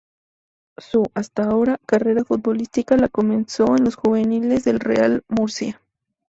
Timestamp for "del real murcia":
4.63-5.79